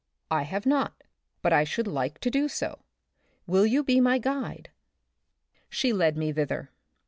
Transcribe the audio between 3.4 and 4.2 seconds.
Will you be my